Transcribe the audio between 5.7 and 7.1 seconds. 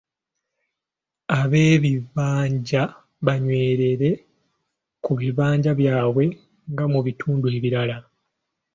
byabwe nga mu